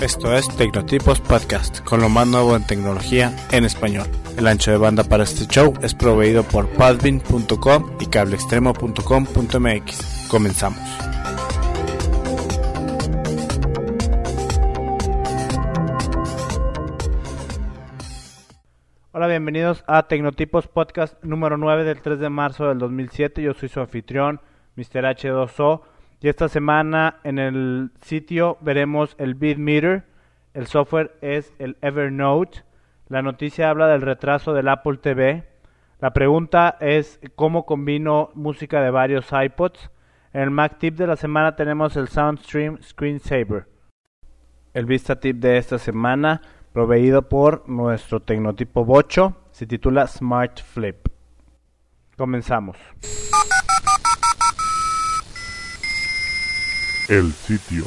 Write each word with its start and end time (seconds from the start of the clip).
Esto 0.00 0.34
es 0.34 0.48
Tecnotipos 0.56 1.20
Podcast, 1.20 1.84
con 1.84 2.00
lo 2.00 2.08
más 2.08 2.26
nuevo 2.26 2.56
en 2.56 2.66
tecnología 2.66 3.36
en 3.52 3.66
español. 3.66 4.06
El 4.38 4.46
ancho 4.46 4.70
de 4.70 4.78
banda 4.78 5.04
para 5.04 5.24
este 5.24 5.46
show 5.46 5.74
es 5.82 5.94
proveído 5.94 6.42
por 6.42 6.70
padbin.com 6.70 7.98
y 8.00 8.06
cableextremo.com.mx. 8.06 10.28
Comenzamos. 10.30 10.80
Hola, 19.12 19.26
bienvenidos 19.26 19.84
a 19.86 20.08
Tecnotipos 20.08 20.66
Podcast 20.66 21.22
número 21.22 21.58
9 21.58 21.84
del 21.84 22.00
3 22.00 22.20
de 22.20 22.30
marzo 22.30 22.68
del 22.68 22.78
2007. 22.78 23.42
Yo 23.42 23.52
soy 23.52 23.68
su 23.68 23.80
anfitrión, 23.80 24.40
Mr. 24.76 25.04
H2O. 25.04 25.82
Y 26.20 26.28
esta 26.28 26.48
semana 26.48 27.16
en 27.24 27.38
el 27.38 27.90
sitio 28.02 28.58
veremos 28.60 29.14
el 29.18 29.34
BitMeter. 29.34 30.04
El 30.52 30.66
software 30.66 31.16
es 31.22 31.54
el 31.58 31.78
Evernote. 31.80 32.62
La 33.08 33.22
noticia 33.22 33.70
habla 33.70 33.86
del 33.88 34.02
retraso 34.02 34.52
del 34.52 34.68
Apple 34.68 34.98
TV. 34.98 35.48
La 35.98 36.12
pregunta 36.12 36.76
es 36.80 37.20
cómo 37.36 37.64
combino 37.64 38.30
música 38.34 38.82
de 38.82 38.90
varios 38.90 39.28
iPods. 39.32 39.90
En 40.32 40.42
el 40.42 40.50
Mac 40.50 40.78
Tip 40.78 40.96
de 40.96 41.06
la 41.06 41.16
semana 41.16 41.56
tenemos 41.56 41.96
el 41.96 42.08
SoundStream 42.08 42.82
Screensaver. 42.82 43.66
El 44.74 44.84
Vista 44.86 45.18
Tip 45.18 45.38
de 45.38 45.56
esta 45.56 45.78
semana, 45.78 46.42
proveído 46.72 47.28
por 47.28 47.68
nuestro 47.68 48.20
tecnotipo 48.20 48.84
Bocho, 48.84 49.36
se 49.50 49.66
titula 49.66 50.06
Smart 50.06 50.60
Flip. 50.62 51.08
Comenzamos. 52.16 52.76
El 57.10 57.32
sitio. 57.32 57.84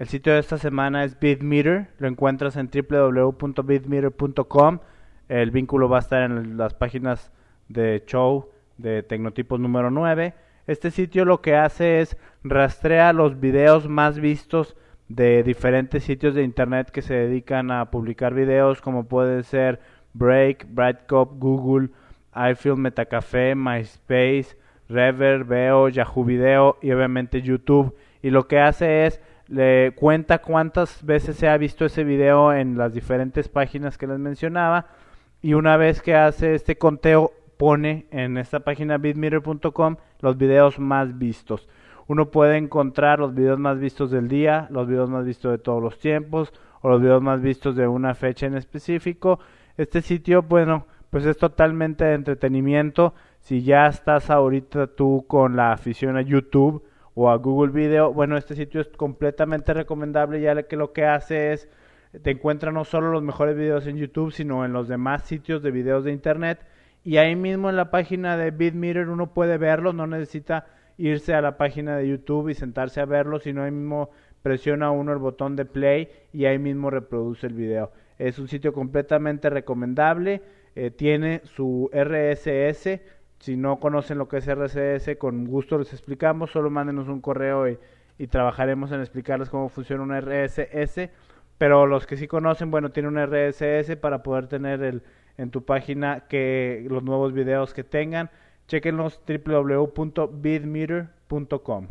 El 0.00 0.08
sitio 0.08 0.32
de 0.32 0.40
esta 0.40 0.58
semana 0.58 1.04
es 1.04 1.20
BitMeter. 1.20 1.90
Lo 1.98 2.08
encuentras 2.08 2.56
en 2.56 2.68
www.bitmeter.com. 2.68 4.80
El 5.28 5.52
vínculo 5.52 5.88
va 5.88 5.98
a 5.98 6.00
estar 6.00 6.22
en 6.22 6.56
las 6.56 6.74
páginas 6.74 7.30
de 7.68 8.02
show 8.08 8.50
de 8.76 9.04
Tecnotipos 9.04 9.60
número 9.60 9.92
9. 9.92 10.34
Este 10.66 10.90
sitio 10.90 11.24
lo 11.24 11.40
que 11.40 11.54
hace 11.54 12.00
es 12.00 12.16
rastrea 12.42 13.12
los 13.12 13.38
videos 13.38 13.88
más 13.88 14.18
vistos 14.18 14.74
de 15.06 15.44
diferentes 15.44 16.02
sitios 16.02 16.34
de 16.34 16.42
internet 16.42 16.90
que 16.90 17.02
se 17.02 17.14
dedican 17.14 17.70
a 17.70 17.92
publicar 17.92 18.34
videos 18.34 18.80
como 18.80 19.06
puede 19.06 19.44
ser 19.44 19.78
Break, 20.14 20.66
Brightcop, 20.70 21.38
Google, 21.38 21.90
iFilm, 22.34 22.80
Metacafé, 22.80 23.54
MySpace, 23.54 24.56
Rever, 24.88 25.44
Veo, 25.44 25.88
Yahoo 25.88 26.24
Video 26.24 26.78
y 26.82 26.90
obviamente 26.90 27.42
YouTube 27.42 27.94
y 28.22 28.30
lo 28.30 28.46
que 28.48 28.60
hace 28.60 29.06
es 29.06 29.20
le 29.48 29.92
cuenta 29.92 30.38
cuántas 30.38 31.04
veces 31.04 31.36
se 31.36 31.48
ha 31.48 31.56
visto 31.56 31.86
ese 31.86 32.04
video 32.04 32.52
en 32.52 32.76
las 32.76 32.92
diferentes 32.92 33.48
páginas 33.48 33.96
que 33.96 34.06
les 34.06 34.18
mencionaba 34.18 34.86
y 35.40 35.54
una 35.54 35.76
vez 35.76 36.02
que 36.02 36.14
hace 36.14 36.54
este 36.54 36.76
conteo 36.76 37.32
pone 37.56 38.06
en 38.10 38.36
esta 38.36 38.60
página 38.60 38.98
bitmeter.com 38.98 39.96
los 40.20 40.36
videos 40.36 40.78
más 40.78 41.18
vistos. 41.18 41.68
Uno 42.06 42.30
puede 42.30 42.56
encontrar 42.56 43.18
los 43.18 43.34
videos 43.34 43.58
más 43.58 43.78
vistos 43.78 44.10
del 44.10 44.28
día, 44.28 44.66
los 44.70 44.88
videos 44.88 45.10
más 45.10 45.24
vistos 45.24 45.52
de 45.52 45.58
todos 45.58 45.82
los 45.82 45.98
tiempos 45.98 46.52
o 46.80 46.88
los 46.88 47.00
videos 47.00 47.22
más 47.22 47.42
vistos 47.42 47.76
de 47.76 47.86
una 47.86 48.14
fecha 48.14 48.46
en 48.46 48.54
específico. 48.56 49.40
Este 49.76 50.00
sitio, 50.00 50.42
bueno, 50.42 50.86
pues 51.10 51.26
es 51.26 51.36
totalmente 51.36 52.04
de 52.04 52.14
entretenimiento. 52.14 53.14
Si 53.40 53.62
ya 53.62 53.86
estás 53.86 54.30
ahorita 54.30 54.88
tú 54.88 55.24
con 55.28 55.56
la 55.56 55.72
afición 55.72 56.16
a 56.16 56.22
YouTube, 56.22 56.82
o 57.20 57.30
a 57.30 57.36
Google 57.36 57.72
Video, 57.72 58.12
bueno, 58.12 58.36
este 58.36 58.54
sitio 58.54 58.80
es 58.80 58.86
completamente 58.90 59.74
recomendable 59.74 60.40
ya 60.40 60.62
que 60.62 60.76
lo 60.76 60.92
que 60.92 61.04
hace 61.04 61.52
es 61.52 61.68
te 62.22 62.30
encuentra 62.30 62.70
no 62.70 62.84
solo 62.84 63.10
los 63.10 63.24
mejores 63.24 63.56
videos 63.56 63.88
en 63.88 63.96
YouTube, 63.96 64.30
sino 64.30 64.64
en 64.64 64.72
los 64.72 64.86
demás 64.86 65.24
sitios 65.24 65.60
de 65.60 65.72
videos 65.72 66.04
de 66.04 66.12
internet 66.12 66.60
y 67.02 67.16
ahí 67.16 67.34
mismo 67.34 67.70
en 67.70 67.76
la 67.76 67.90
página 67.90 68.36
de 68.36 68.52
BitMeter 68.52 69.08
uno 69.08 69.34
puede 69.34 69.58
verlos, 69.58 69.96
no 69.96 70.06
necesita 70.06 70.66
irse 70.96 71.34
a 71.34 71.42
la 71.42 71.56
página 71.56 71.96
de 71.96 72.08
YouTube 72.08 72.50
y 72.50 72.54
sentarse 72.54 73.00
a 73.00 73.04
verlo, 73.04 73.40
sino 73.40 73.64
ahí 73.64 73.72
mismo 73.72 74.10
presiona 74.42 74.92
uno 74.92 75.12
el 75.12 75.18
botón 75.18 75.56
de 75.56 75.64
play 75.64 76.08
y 76.32 76.44
ahí 76.44 76.60
mismo 76.60 76.88
reproduce 76.88 77.48
el 77.48 77.54
video. 77.54 77.90
Es 78.18 78.38
un 78.38 78.46
sitio 78.46 78.72
completamente 78.72 79.50
recomendable, 79.50 80.40
eh, 80.76 80.92
tiene 80.92 81.40
su 81.42 81.90
RSS, 81.92 83.00
si 83.38 83.56
no 83.56 83.78
conocen 83.78 84.18
lo 84.18 84.28
que 84.28 84.38
es 84.38 84.48
RCS, 84.48 85.16
con 85.16 85.46
gusto 85.46 85.78
les 85.78 85.92
explicamos. 85.92 86.50
Solo 86.50 86.70
mándenos 86.70 87.06
un 87.08 87.20
correo 87.20 87.68
y, 87.68 87.78
trabajaremos 88.28 88.90
en 88.90 89.00
explicarles 89.00 89.48
cómo 89.48 89.68
funciona 89.68 90.02
un 90.02 90.12
RSS. 90.12 91.08
Pero 91.56 91.86
los 91.86 92.04
que 92.06 92.16
sí 92.16 92.26
conocen, 92.26 92.70
bueno, 92.70 92.90
tiene 92.90 93.08
un 93.08 93.18
RSS 93.18 93.96
para 93.96 94.22
poder 94.22 94.48
tener 94.48 94.82
el, 94.82 95.02
en 95.36 95.50
tu 95.50 95.64
página 95.64 96.26
que 96.28 96.84
los 96.88 97.02
nuevos 97.04 97.32
videos 97.32 97.74
que 97.74 97.84
tengan. 97.84 98.30
Chequenlos 98.66 99.20
www.bitmeter.com. 99.26 101.88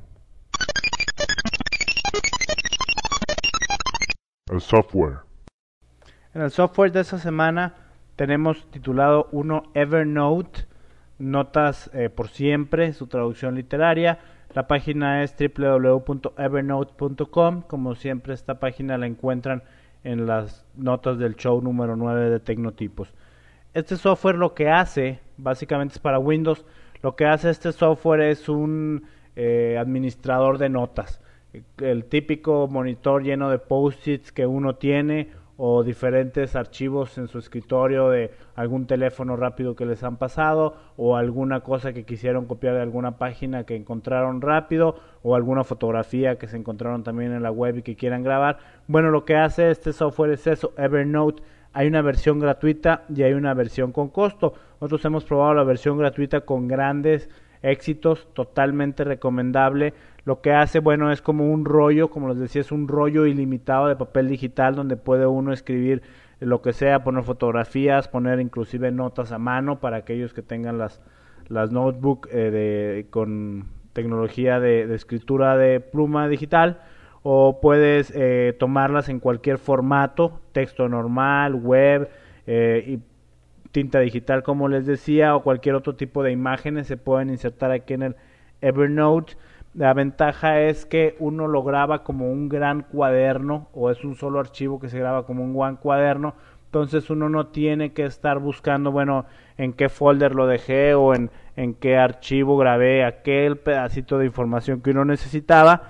El 4.52 4.62
software. 4.62 5.20
En 6.34 6.42
el 6.42 6.52
software 6.52 6.92
de 6.92 7.00
esta 7.02 7.18
semana 7.18 7.74
tenemos 8.16 8.70
titulado 8.70 9.28
uno 9.32 9.64
Evernote 9.74 10.67
Notas 11.20 11.92
eh, 11.94 12.10
por 12.10 12.30
siempre, 12.30 12.94
su 12.94 13.08
traducción 13.08 13.56
literaria. 13.56 14.20
La 14.54 14.68
página 14.68 15.24
es 15.24 15.36
www.evernote.com. 15.38 17.64
Como 17.64 17.96
siempre, 17.96 18.34
esta 18.34 18.60
página 18.60 18.98
la 18.98 19.08
encuentran 19.08 19.64
en 20.04 20.28
las 20.28 20.66
notas 20.76 21.18
del 21.18 21.36
show 21.36 21.62
número 21.62 21.96
9 21.96 22.30
de 22.30 22.40
Tecnotipos. 22.40 23.14
Este 23.74 23.98
software 23.98 24.36
lo 24.36 24.54
que 24.54 24.70
hace, 24.70 25.20
básicamente 25.38 25.96
es 25.96 26.00
para 26.00 26.20
Windows, 26.20 26.66
lo 27.02 27.16
que 27.16 27.26
hace 27.26 27.50
este 27.50 27.72
software 27.72 28.22
es 28.22 28.50
un 28.50 29.06
eh, 29.36 29.78
administrador 29.80 30.58
de 30.58 30.70
notas. 30.70 31.22
El 31.78 32.06
típico 32.06 32.68
monitor 32.68 33.24
lleno 33.24 33.50
de 33.50 33.60
post-its 33.60 34.32
que 34.32 34.46
uno 34.46 34.76
tiene 34.76 35.30
o 35.58 35.84
diferentes 35.84 36.56
archivos 36.56 37.18
en 37.18 37.28
su 37.28 37.40
escritorio 37.40 38.10
de 38.10 38.32
algún 38.56 38.86
teléfono 38.86 39.36
rápido 39.36 39.76
que 39.76 39.86
les 39.86 40.04
han 40.04 40.18
pasado 40.18 40.76
o 40.98 41.16
alguna 41.16 41.62
cosa 41.62 41.94
que 41.94 42.06
quisieron 42.06 42.46
copiar 42.46 42.76
de 42.76 42.82
alguna 42.82 43.18
página 43.18 43.64
que 43.66 43.76
encontraron 43.76 44.42
rápido 44.42 44.96
o 45.24 45.36
alguna 45.36 45.64
fotografía 45.64 46.38
que 46.38 46.48
se 46.48 46.58
encontraron 46.58 47.04
también 47.04 47.34
en 47.34 47.42
la 47.42 47.52
web 47.52 47.78
y 47.78 47.82
que 47.82 47.96
quieran 47.96 48.24
grabar. 48.24 48.60
Bueno, 48.88 49.10
lo 49.10 49.26
que 49.26 49.36
hace 49.36 49.72
este 49.72 49.94
software 49.94 50.32
es 50.32 50.46
eso, 50.46 50.74
Evernote. 50.78 51.42
Hay 51.74 51.88
una 51.88 52.02
versión 52.02 52.40
gratuita 52.40 53.04
y 53.14 53.24
hay 53.24 53.34
una 53.34 53.54
versión 53.54 53.92
con 53.92 54.10
costo. 54.10 54.54
Nosotros 54.80 55.06
hemos 55.06 55.26
probado 55.26 55.56
la 55.56 55.64
versión 55.64 55.98
gratuita 55.98 56.42
con 56.42 56.68
grandes 56.68 57.30
éxitos, 57.62 58.28
totalmente 58.34 59.04
recomendable. 59.04 59.94
Lo 60.26 60.42
que 60.42 60.54
hace, 60.54 60.80
bueno, 60.80 61.12
es 61.12 61.22
como 61.22 61.52
un 61.52 61.66
rollo, 61.66 62.10
como 62.10 62.30
les 62.30 62.40
decía, 62.40 62.62
es 62.62 62.72
un 62.72 62.88
rollo 62.88 63.26
ilimitado 63.26 63.88
de 63.88 63.96
papel 63.96 64.28
digital 64.28 64.76
donde 64.76 64.98
puede 64.98 65.26
uno 65.26 65.54
escribir 65.54 66.02
lo 66.40 66.62
que 66.62 66.74
sea, 66.74 67.04
poner 67.04 67.24
fotografías, 67.24 68.08
poner 68.08 68.40
inclusive 68.40 68.92
notas 68.92 69.32
a 69.32 69.40
mano 69.40 69.80
para 69.80 69.98
aquellos 69.98 70.34
que 70.34 70.42
tengan 70.42 70.78
las, 70.78 71.02
las 71.48 71.72
notebook 71.72 72.28
eh, 72.32 72.52
de, 72.52 73.08
con 73.10 73.66
tecnología 73.94 74.60
de, 74.60 74.94
escritura 74.94 75.58
de 75.58 75.80
pluma 75.80 76.28
digital 76.28 76.82
o 77.24 77.60
puedes 77.60 78.14
eh, 78.16 78.56
tomarlas 78.60 79.10
en 79.10 79.20
cualquier 79.20 79.58
formato, 79.58 80.40
texto 80.52 80.88
normal, 80.88 81.56
web 81.56 82.10
eh, 82.46 82.84
y 82.86 83.00
tinta 83.72 84.00
digital 84.00 84.44
como 84.44 84.68
les 84.68 84.86
decía 84.86 85.36
o 85.36 85.44
cualquier 85.44 85.76
otro 85.76 85.96
tipo 85.96 86.24
de 86.24 86.32
imágenes 86.32 86.88
se 86.88 86.98
pueden 86.98 87.30
insertar 87.30 87.72
aquí 87.72 87.94
en 87.94 88.04
el 88.04 88.16
Evernote 88.62 89.36
la 89.78 89.94
ventaja 89.94 90.62
es 90.62 90.88
que 90.88 91.16
uno 91.20 91.48
lo 91.48 91.62
graba 91.62 92.04
como 92.04 92.32
un 92.32 92.50
gran 92.50 92.82
cuaderno 92.82 93.68
o 93.74 93.92
es 93.92 94.04
un 94.04 94.16
solo 94.16 94.40
archivo 94.40 94.80
que 94.80 94.90
se 94.90 94.98
graba 94.98 95.28
como 95.28 95.44
un 95.44 95.56
gran 95.56 95.76
cuaderno. 95.76 96.34
Entonces 96.66 97.12
uno 97.12 97.30
no 97.30 97.46
tiene 97.48 97.94
que 97.94 98.04
estar 98.04 98.40
buscando, 98.40 98.92
bueno, 98.92 99.26
en 99.56 99.74
qué 99.74 99.88
folder 99.90 100.34
lo 100.34 100.48
dejé 100.48 100.96
o 100.96 101.14
en, 101.14 101.30
en 101.56 101.76
qué 101.76 101.96
archivo 101.96 102.58
grabé 102.58 103.06
aquel 103.06 103.58
pedacito 103.58 104.18
de 104.18 104.26
información 104.26 104.82
que 104.82 104.90
uno 104.90 105.06
necesitaba. 105.06 105.84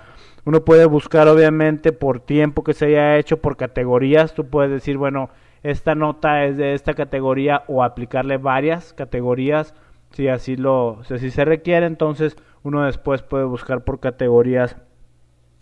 Uno 0.44 0.66
puede 0.66 0.84
buscar 0.84 1.26
obviamente 1.26 1.92
por 1.92 2.20
tiempo 2.20 2.64
que 2.64 2.74
se 2.74 2.88
haya 2.88 3.16
hecho, 3.16 3.38
por 3.38 3.56
categorías. 3.56 4.34
Tú 4.34 4.48
puedes 4.48 4.70
decir, 4.70 4.98
bueno, 4.98 5.30
esta 5.62 5.94
nota 5.94 6.44
es 6.44 6.56
de 6.56 6.74
esta 6.74 6.94
categoría 6.94 7.64
o 7.66 7.82
aplicarle 7.82 8.38
varias 8.38 8.92
categorías 8.92 9.74
si 10.10 10.28
así 10.28 10.56
lo 10.56 11.00
si 11.04 11.30
se 11.30 11.44
requiere. 11.44 11.86
Entonces 11.86 12.36
uno 12.62 12.84
después 12.84 13.22
puede 13.22 13.44
buscar 13.44 13.84
por 13.84 14.00
categorías 14.00 14.76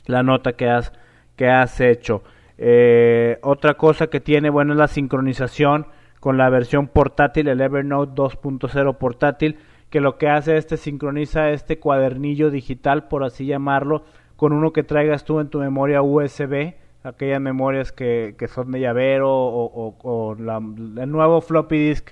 la 0.06 0.22
nota 0.22 0.52
que 0.52 0.68
has, 0.68 0.92
que 1.36 1.48
has 1.48 1.80
hecho. 1.80 2.22
Eh, 2.58 3.38
otra 3.42 3.74
cosa 3.74 4.06
que 4.06 4.20
tiene, 4.20 4.50
bueno, 4.50 4.72
es 4.72 4.78
la 4.78 4.88
sincronización 4.88 5.86
con 6.20 6.38
la 6.38 6.48
versión 6.48 6.88
portátil, 6.88 7.48
el 7.48 7.60
Evernote 7.60 8.12
2.0 8.14 8.96
portátil, 8.96 9.58
que 9.90 10.00
lo 10.00 10.18
que 10.18 10.28
hace 10.28 10.56
es 10.56 10.66
te 10.66 10.76
sincroniza 10.76 11.50
este 11.50 11.78
cuadernillo 11.78 12.50
digital, 12.50 13.08
por 13.08 13.24
así 13.24 13.46
llamarlo, 13.46 14.04
con 14.36 14.52
uno 14.52 14.72
que 14.72 14.82
traigas 14.82 15.24
tú 15.24 15.40
en 15.40 15.48
tu 15.48 15.58
memoria 15.58 16.02
USB, 16.02 16.74
aquellas 17.06 17.40
memorias 17.40 17.92
que, 17.92 18.34
que 18.38 18.48
son 18.48 18.72
de 18.72 18.80
llavero 18.80 19.30
o, 19.30 20.36
la, 20.38 20.56
el 20.56 21.10
nuevo 21.10 21.40
floppy 21.40 21.88
disk 21.88 22.10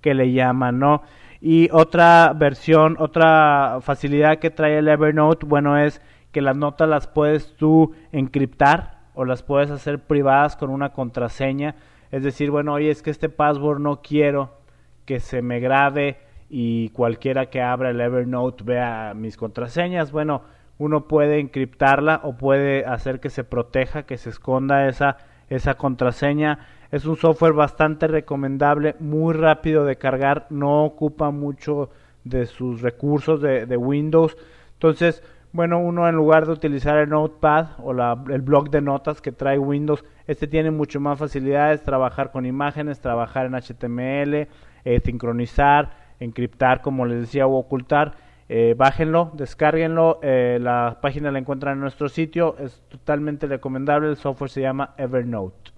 que 0.00 0.14
le 0.14 0.32
llaman, 0.32 0.78
¿no? 0.78 1.02
Y 1.40 1.68
otra 1.72 2.32
versión, 2.34 2.96
otra 2.98 3.78
facilidad 3.82 4.38
que 4.38 4.50
trae 4.50 4.78
el 4.78 4.88
Evernote, 4.88 5.46
bueno, 5.46 5.78
es 5.78 6.00
que 6.32 6.40
las 6.40 6.56
notas 6.56 6.88
las 6.88 7.06
puedes 7.06 7.54
tú 7.56 7.94
encriptar 8.12 8.98
o 9.14 9.24
las 9.24 9.42
puedes 9.42 9.70
hacer 9.70 10.00
privadas 10.00 10.56
con 10.56 10.70
una 10.70 10.92
contraseña. 10.92 11.76
Es 12.10 12.22
decir, 12.22 12.50
bueno, 12.50 12.74
oye, 12.74 12.90
es 12.90 13.02
que 13.02 13.10
este 13.10 13.28
password 13.28 13.80
no 13.80 14.00
quiero 14.02 14.58
que 15.04 15.20
se 15.20 15.42
me 15.42 15.60
grabe 15.60 16.18
y 16.48 16.90
cualquiera 16.90 17.46
que 17.46 17.60
abra 17.60 17.90
el 17.90 18.00
Evernote 18.00 18.64
vea 18.64 19.12
mis 19.14 19.36
contraseñas. 19.36 20.12
Bueno, 20.12 20.42
uno 20.78 21.08
puede 21.08 21.40
encriptarla 21.40 22.20
o 22.22 22.36
puede 22.36 22.84
hacer 22.84 23.20
que 23.20 23.30
se 23.30 23.44
proteja, 23.44 24.04
que 24.04 24.18
se 24.18 24.30
esconda 24.30 24.88
esa, 24.88 25.18
esa 25.48 25.74
contraseña. 25.74 26.66
Es 26.90 27.06
un 27.06 27.16
software 27.16 27.54
bastante 27.54 28.06
recomendable, 28.06 28.94
muy 29.00 29.34
rápido 29.34 29.84
de 29.84 29.96
cargar, 29.96 30.46
no 30.50 30.84
ocupa 30.84 31.30
mucho 31.30 31.90
de 32.24 32.46
sus 32.46 32.82
recursos 32.82 33.40
de, 33.40 33.76
Windows. 33.76 34.36
Entonces, 34.74 35.22
bueno, 35.52 35.78
uno 35.78 36.08
en 36.08 36.14
lugar 36.14 36.46
de 36.46 36.52
utilizar 36.52 36.98
el 36.98 37.08
Notepad 37.08 37.68
o 37.82 37.92
la, 37.92 38.22
el 38.28 38.42
blog 38.42 38.70
de 38.70 38.82
notas 38.82 39.20
que 39.20 39.32
trae 39.32 39.58
Windows, 39.58 40.04
este 40.26 40.46
tiene 40.46 40.70
mucho 40.70 41.00
más 41.00 41.18
facilidades, 41.18 41.82
trabajar 41.82 42.32
con 42.32 42.44
imágenes, 42.46 43.00
trabajar 43.00 43.46
en 43.46 43.54
HTML, 43.54 44.48
eh, 44.84 45.00
sincronizar, 45.04 45.90
encriptar, 46.20 46.82
como 46.82 47.06
les 47.06 47.20
decía, 47.20 47.46
o 47.46 47.56
ocultar. 47.56 48.25
Eh, 48.48 48.74
bájenlo, 48.76 49.32
descárguenlo, 49.34 50.20
eh, 50.22 50.58
la 50.60 50.98
página 51.02 51.32
la 51.32 51.40
encuentran 51.40 51.74
en 51.74 51.80
nuestro 51.80 52.08
sitio, 52.08 52.56
es 52.58 52.80
totalmente 52.88 53.48
recomendable, 53.48 54.08
el 54.08 54.16
software 54.16 54.50
se 54.50 54.60
llama 54.60 54.94
Evernote. 54.96 55.72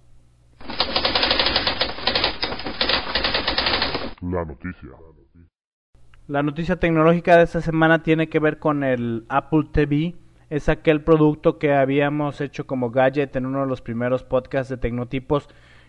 La 4.20 4.44
noticia. 4.44 4.90
La 6.26 6.42
noticia 6.42 6.76
tecnológica 6.76 7.38
de 7.38 7.44
esta 7.44 7.62
semana 7.62 8.02
tiene 8.02 8.28
que 8.28 8.38
ver 8.38 8.58
con 8.58 8.84
el 8.84 9.24
Apple 9.30 9.68
TV. 9.72 10.14
Es 10.50 10.68
aquel 10.68 11.02
producto 11.02 11.58
que 11.58 11.72
habíamos 11.72 12.42
hecho 12.42 12.66
como 12.66 12.90
gadget 12.90 13.34
en 13.36 13.46
uno 13.46 13.60
de 13.60 13.66
los 13.66 13.80
primeros 13.80 14.24
podcasts 14.24 14.68
de 14.68 14.76
Tecnotipos. 14.76 15.48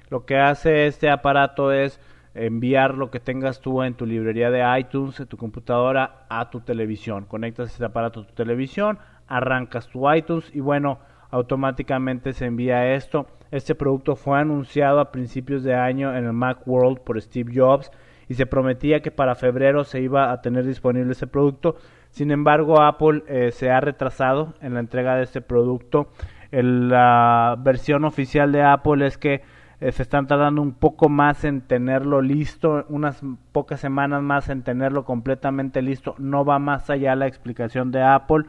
Lo 0.10 0.26
que 0.26 0.38
hace 0.38 0.88
este 0.88 1.10
aparato 1.10 1.74
es 1.74 2.00
enviar 2.34 2.96
lo 2.96 3.10
que 3.10 3.20
tengas 3.20 3.60
tú 3.60 3.84
en 3.84 3.96
tu 3.96 4.06
librería 4.06 4.52
de 4.52 4.80
iTunes, 4.80 5.20
en 5.20 5.28
tu 5.28 5.38
computadora, 5.38 6.26
a 6.30 6.50
tu 6.50 6.62
televisión. 6.62 7.26
Conectas 7.26 7.72
este 7.72 7.86
aparato 7.86 8.22
a 8.22 8.28
tu 8.28 8.34
televisión, 8.34 9.00
arrancas 9.28 9.88
tu 9.88 10.12
iTunes 10.12 10.50
y 10.54 10.60
bueno, 10.60 11.00
automáticamente 11.32 12.34
se 12.34 12.46
envía 12.46 12.94
esto. 12.94 13.28
Este 13.52 13.76
producto 13.76 14.16
fue 14.16 14.40
anunciado 14.40 15.00
a 15.00 15.12
principios 15.12 15.64
de 15.64 15.74
año 15.74 16.16
en 16.16 16.26
el 16.26 16.34
Macworld 16.34 17.00
por 17.00 17.20
Steve 17.22 17.52
Jobs 17.56 17.92
y 18.28 18.36
se 18.36 18.46
prometía 18.46 19.02
que 19.02 19.12
para 19.12 19.36
febrero 19.36 19.84
se 19.84 20.02
iba 20.02 20.32
a 20.32 20.42
tener 20.42 20.66
disponible 20.66 21.14
ese 21.14 21.28
producto. 21.28 21.78
Sin 22.12 22.32
embargo, 22.32 22.82
Apple 22.82 23.24
eh, 23.28 23.52
se 23.52 23.72
ha 23.72 23.82
retrasado 23.82 24.54
en 24.62 24.76
la 24.76 24.80
entrega 24.80 25.16
de 25.16 25.24
este 25.24 25.42
producto. 25.42 26.12
la 26.52 27.56
versión 27.60 28.06
oficial 28.06 28.52
de 28.52 28.64
Apple 28.64 29.06
es 29.06 29.18
que 29.18 29.42
eh, 29.82 29.92
se 29.92 30.04
están 30.04 30.28
tardando 30.28 30.62
un 30.62 30.74
poco 30.74 31.10
más 31.10 31.44
en 31.44 31.62
tenerlo 31.62 32.22
listo, 32.22 32.86
unas 32.90 33.22
pocas 33.52 33.80
semanas 33.80 34.22
más 34.22 34.50
en 34.50 34.64
tenerlo 34.64 35.06
completamente 35.06 35.82
listo. 35.82 36.16
No 36.18 36.46
va 36.46 36.60
más 36.60 36.90
allá 36.90 37.16
la 37.16 37.28
explicación 37.28 37.92
de 37.92 38.04
Apple. 38.04 38.46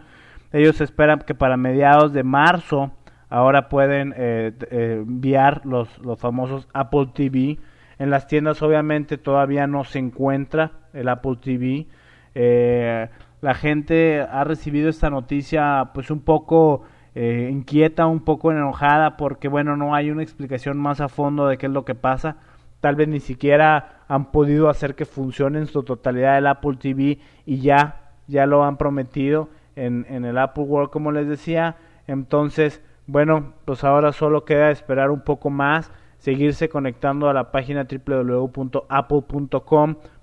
Ellos 0.52 0.80
esperan 0.80 1.20
que 1.20 1.34
para 1.34 1.56
mediados 1.56 2.12
de 2.12 2.24
marzo 2.24 2.92
ahora 3.28 3.68
pueden 3.68 4.12
eh, 4.16 4.52
enviar 4.70 5.64
los, 5.64 5.98
los 5.98 6.18
famosos 6.18 6.68
Apple 6.72 7.10
TV 7.14 7.58
en 8.00 8.08
las 8.08 8.26
tiendas 8.26 8.62
obviamente 8.62 9.18
todavía 9.18 9.66
no 9.66 9.84
se 9.84 9.98
encuentra 9.98 10.72
el 10.94 11.06
Apple 11.06 11.36
TV. 11.38 11.86
Eh, 12.34 13.08
la 13.42 13.54
gente 13.54 14.22
ha 14.22 14.42
recibido 14.42 14.88
esta 14.88 15.10
noticia 15.10 15.90
pues 15.92 16.10
un 16.10 16.20
poco 16.20 16.82
eh, 17.14 17.48
inquieta, 17.50 18.06
un 18.06 18.20
poco 18.20 18.52
enojada 18.52 19.16
porque 19.16 19.48
bueno, 19.48 19.76
no 19.76 19.94
hay 19.94 20.10
una 20.10 20.22
explicación 20.22 20.78
más 20.78 21.00
a 21.00 21.08
fondo 21.08 21.46
de 21.46 21.58
qué 21.58 21.66
es 21.66 21.72
lo 21.72 21.84
que 21.84 21.94
pasa. 21.94 22.36
Tal 22.80 22.96
vez 22.96 23.08
ni 23.08 23.20
siquiera 23.20 24.00
han 24.08 24.30
podido 24.32 24.68
hacer 24.68 24.94
que 24.94 25.04
funcione 25.04 25.58
en 25.58 25.66
su 25.66 25.82
totalidad 25.82 26.38
el 26.38 26.46
Apple 26.46 26.78
TV 26.80 27.18
y 27.44 27.60
ya, 27.60 28.12
ya 28.26 28.46
lo 28.46 28.64
han 28.64 28.76
prometido 28.76 29.48
en, 29.76 30.06
en 30.08 30.24
el 30.24 30.38
Apple 30.38 30.64
World 30.64 30.90
como 30.90 31.12
les 31.12 31.28
decía. 31.28 31.76
Entonces, 32.06 32.82
bueno, 33.06 33.52
pues 33.64 33.84
ahora 33.84 34.12
solo 34.12 34.44
queda 34.44 34.70
esperar 34.70 35.10
un 35.10 35.20
poco 35.20 35.50
más 35.50 35.92
seguirse 36.20 36.68
conectando 36.68 37.28
a 37.28 37.34
la 37.34 37.50
página 37.50 37.88
www.apple.com 37.90 38.76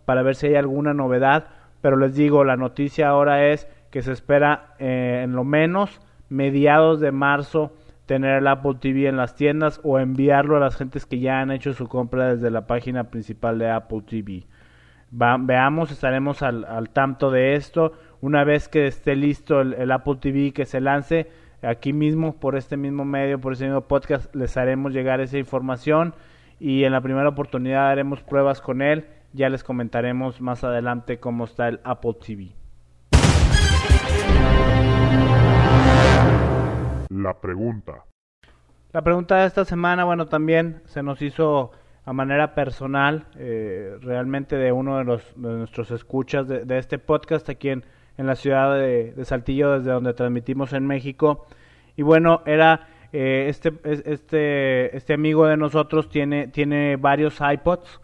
para 0.05 0.21
ver 0.21 0.35
si 0.35 0.47
hay 0.47 0.55
alguna 0.55 0.93
novedad. 0.93 1.47
Pero 1.81 1.97
les 1.97 2.15
digo, 2.15 2.45
la 2.45 2.55
noticia 2.55 3.09
ahora 3.09 3.47
es 3.47 3.67
que 3.91 4.01
se 4.01 4.13
espera 4.13 4.75
eh, 4.79 5.21
en 5.23 5.33
lo 5.33 5.43
menos 5.43 5.99
mediados 6.29 6.99
de 6.99 7.11
marzo 7.11 7.73
tener 8.05 8.37
el 8.37 8.47
Apple 8.47 8.75
TV 8.79 9.07
en 9.07 9.17
las 9.17 9.35
tiendas 9.35 9.81
o 9.83 9.99
enviarlo 9.99 10.57
a 10.57 10.59
las 10.59 10.75
gentes 10.75 11.05
que 11.05 11.19
ya 11.19 11.41
han 11.41 11.51
hecho 11.51 11.73
su 11.73 11.87
compra 11.87 12.33
desde 12.33 12.49
la 12.49 12.65
página 12.65 13.05
principal 13.05 13.59
de 13.59 13.69
Apple 13.69 14.01
TV. 14.07 14.45
veamos, 15.11 15.91
estaremos 15.91 16.41
al, 16.41 16.89
tanto 16.93 17.31
de 17.31 17.55
esto. 17.55 17.93
Una 18.21 18.43
vez 18.43 18.69
que 18.69 18.87
esté 18.87 19.15
listo 19.15 19.61
el 19.61 19.91
Apple 19.91 20.17
TV 20.21 20.53
que 20.53 20.65
se 20.65 20.81
lance, 20.81 21.27
aquí 21.61 21.93
mismo, 21.93 22.39
por 22.39 22.55
este 22.55 22.77
mismo 22.77 23.05
medio, 23.05 23.39
por 23.39 23.53
este 23.53 23.65
mismo 23.65 23.81
podcast, 23.81 24.33
les 24.35 24.57
haremos 24.57 24.93
llegar 24.93 25.21
esa 25.21 25.37
información 25.37 26.13
y 26.59 26.83
en 26.83 26.91
la 26.91 27.01
primera 27.01 27.29
oportunidad 27.29 27.89
haremos 27.89 28.21
pruebas 28.21 28.61
con 28.61 28.81
él. 28.81 29.05
Ya 29.33 29.49
les 29.49 29.63
comentaremos 29.63 30.41
más 30.41 30.63
adelante 30.63 31.19
cómo 31.19 31.45
está 31.45 31.67
el 31.67 31.79
Apple 31.83 32.15
TV. 32.25 32.66
La 37.23 37.39
pregunta. 37.39 38.05
La 38.93 39.01
pregunta 39.01 39.37
de 39.37 39.47
esta 39.47 39.65
semana, 39.65 40.05
bueno, 40.05 40.27
también 40.27 40.81
se 40.85 41.03
nos 41.03 41.21
hizo 41.21 41.71
a 42.05 42.13
manera 42.13 42.55
personal, 42.55 43.25
eh, 43.35 43.97
realmente 44.01 44.55
de 44.55 44.71
uno 44.71 44.97
de, 44.97 45.03
los, 45.03 45.33
de 45.35 45.49
nuestros 45.49 45.91
escuchas 45.91 46.47
de, 46.47 46.65
de 46.65 46.77
este 46.77 46.99
podcast, 46.99 47.49
aquí 47.49 47.69
en 47.69 47.83
en 48.17 48.25
la 48.25 48.35
ciudad 48.35 48.75
de, 48.75 49.13
Saltillo, 49.23 49.77
desde 49.77 49.91
donde 49.91 50.13
transmitimos 50.13 50.73
en 50.73 50.85
México. 50.85 51.45
Y 51.95 52.01
bueno, 52.01 52.41
era 52.45 52.87
eh, 53.13 53.45
este, 53.47 53.73
este, 53.83 54.95
este 54.97 55.13
amigo 55.13 55.45
de 55.45 55.57
nosotros 55.57 56.09
tiene, 56.09 56.47
tiene 56.47 56.95
varios 56.97 57.39
iPods 57.39 58.01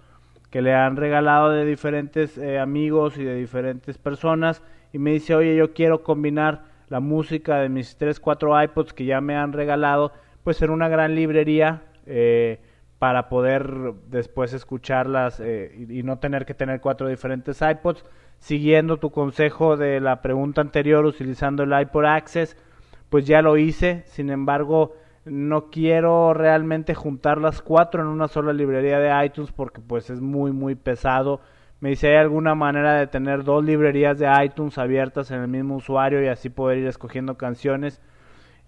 que 0.49 0.61
le 0.61 0.73
han 0.73 0.97
regalado 0.97 1.49
de 1.49 1.65
diferentes 1.65 2.37
eh, 2.37 2.59
amigos 2.59 3.17
y 3.17 3.23
de 3.23 3.35
diferentes 3.35 3.97
personas 3.97 4.61
y 4.93 4.99
me 4.99 5.11
dice, 5.11 5.33
oye, 5.33 5.55
yo 5.55 5.73
quiero 5.73 6.03
combinar 6.03 6.65
la 6.93 6.99
música 6.99 7.57
de 7.57 7.69
mis 7.69 7.97
3, 7.97 8.19
4 8.19 8.63
iPods 8.65 8.93
que 8.93 9.05
ya 9.05 9.19
me 9.19 9.35
han 9.35 9.51
regalado, 9.51 10.11
pues 10.43 10.61
en 10.61 10.69
una 10.69 10.89
gran 10.89 11.15
librería 11.15 11.81
eh, 12.05 12.61
para 12.99 13.29
poder 13.29 13.95
después 14.11 14.53
escucharlas 14.53 15.39
y, 15.39 15.99
y, 15.99 16.03
no 16.03 16.19
tener 16.19 16.45
que 16.45 16.53
tener 16.53 16.81
cuatro 16.81 17.07
diferentes 17.07 17.63
iPods 17.63 18.05
siguiendo 18.37 18.97
tu 18.97 19.09
consejo 19.09 19.75
de 19.75 20.01
la 20.01 20.21
pregunta 20.21 20.61
anterior 20.61 21.03
utilizando 21.03 21.63
el 21.63 21.73
iPod 21.81 22.05
Access, 22.05 22.55
pues 23.09 23.25
ya 23.25 23.41
lo 23.41 23.57
hice. 23.57 24.03
Sin 24.05 24.29
embargo, 24.29 24.93
no 25.25 25.71
quiero 25.71 26.35
realmente 26.35 26.93
juntar 26.93 27.39
las 27.39 27.63
cuatro 27.63 28.03
en 28.03 28.07
una 28.07 28.27
sola 28.27 28.53
librería 28.53 28.99
de 28.99 29.25
iTunes 29.25 29.51
porque 29.51 29.81
pues 29.81 30.11
es 30.11 30.21
muy 30.21 30.51
muy 30.51 30.75
pesado. 30.75 31.41
Me 31.83 31.89
dice, 31.89 32.07
¿hay 32.07 32.15
alguna 32.15 32.55
manera 32.55 32.93
de 32.93 33.07
tener 33.07 33.43
dos 33.43 33.61
librerías 33.61 34.17
de 34.17 34.31
iTunes 34.41 34.77
abiertas 34.77 35.31
en 35.31 35.41
el 35.41 35.49
mismo 35.49 35.75
usuario 35.75 36.23
y 36.23 36.29
así 36.29 36.49
poder 36.49 36.77
ir 36.77 36.87
escogiendo 36.87 37.35
canciones? 37.35 38.01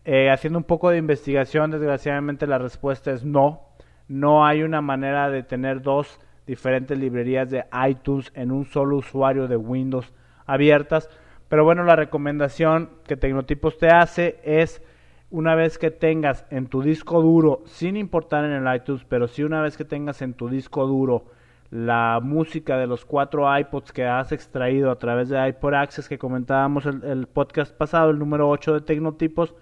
Eh, 0.04 0.30
haciendo 0.30 0.60
un 0.60 0.66
poco 0.66 0.90
de 0.90 0.98
investigación, 0.98 1.72
desgraciadamente 1.72 2.46
la 2.46 2.58
respuesta 2.58 3.12
es 3.12 3.24
no. 3.24 3.70
No 4.10 4.46
hay 4.46 4.64
una 4.64 4.82
manera 4.82 5.30
de 5.30 5.44
tener 5.44 5.82
dos 5.82 6.20
diferentes 6.46 7.00
librerías 7.00 7.50
de 7.50 7.64
iTunes 7.88 8.34
en 8.36 8.52
un 8.52 8.66
solo 8.66 8.98
usuario 8.98 9.48
de 9.48 9.56
Windows 9.56 10.12
abiertas. 10.46 11.10
Pero 11.48 11.64
bueno, 11.64 11.86
la 11.86 11.96
recomendación 11.96 12.90
que 13.08 13.16
Tecnotipos 13.16 13.78
te 13.78 13.88
hace 13.88 14.42
es 14.44 14.84
una 15.30 15.56
vez 15.56 15.78
que 15.78 15.90
tengas 15.90 16.46
en 16.50 16.68
tu 16.68 16.82
disco 16.82 17.22
duro, 17.22 17.62
sin 17.64 17.96
importar 17.96 18.44
en 18.44 18.52
el 18.52 18.76
iTunes, 18.76 19.06
pero 19.06 19.30
sí 19.30 19.42
una 19.42 19.62
vez 19.62 19.78
que 19.78 19.86
tengas 19.86 20.22
en 20.22 20.34
tu 20.34 20.50
disco 20.50 20.86
duro 20.86 21.28
la 21.72 22.20
música 22.22 22.78
de 22.78 22.88
los 22.88 23.06
cuatro 23.06 23.58
iPods 23.58 23.92
que 23.92 24.06
has 24.06 24.32
extraído 24.32 24.92
a 24.92 24.98
través 24.98 25.30
de 25.30 25.48
iPod 25.48 25.74
Access 25.74 26.08
que 26.08 26.18
comentábamos 26.18 26.86
el, 26.86 27.04
el 27.04 27.28
podcast 27.28 27.76
pasado, 27.76 28.12
el 28.12 28.20
número 28.20 28.50
8 28.50 28.76
de 28.76 28.82
Tecnotipos, 28.82 29.54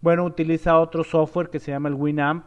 bueno, 0.00 0.24
utiliza 0.24 0.78
otro 0.78 1.04
software 1.04 1.50
que 1.50 1.58
se 1.58 1.72
llama 1.72 1.88
el 1.88 1.94
Winamp 1.94 2.46